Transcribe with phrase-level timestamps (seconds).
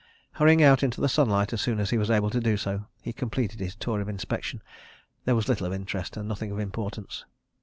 [0.39, 3.13] Hurrying out into the sunlight, as soon as he was able to do so, he
[3.13, 4.63] completed his tour of inspection.
[5.25, 7.23] There was little of interest and nothing of importance.